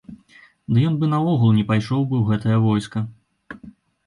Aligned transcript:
Ды 0.77 0.85
ён 0.91 0.95
бы 1.03 1.09
наогул 1.11 1.53
не 1.57 1.65
пайшоў 1.73 2.01
бы 2.09 2.15
ў 2.21 2.31
гэтае 2.31 2.57
войска. 2.65 3.05